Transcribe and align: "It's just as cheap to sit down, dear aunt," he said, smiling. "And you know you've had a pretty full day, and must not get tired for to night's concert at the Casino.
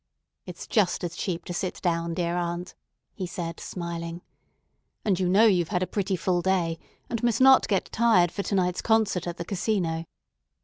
"It's 0.47 0.65
just 0.65 1.03
as 1.03 1.15
cheap 1.15 1.45
to 1.45 1.53
sit 1.53 1.79
down, 1.79 2.15
dear 2.15 2.35
aunt," 2.35 2.73
he 3.13 3.27
said, 3.27 3.59
smiling. 3.59 4.23
"And 5.05 5.19
you 5.19 5.29
know 5.29 5.45
you've 5.45 5.67
had 5.67 5.83
a 5.83 5.85
pretty 5.85 6.15
full 6.15 6.41
day, 6.41 6.79
and 7.07 7.21
must 7.21 7.39
not 7.39 7.67
get 7.67 7.85
tired 7.91 8.31
for 8.31 8.41
to 8.41 8.55
night's 8.55 8.81
concert 8.81 9.27
at 9.27 9.37
the 9.37 9.45
Casino. 9.45 10.05